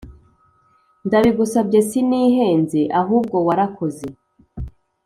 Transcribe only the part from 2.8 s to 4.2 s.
ahubwo warakoze